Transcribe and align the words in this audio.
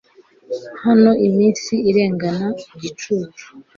Hano 0.83 1.11
iminsi 1.27 1.73
irengana 1.89 2.47
igicucu 2.73 3.45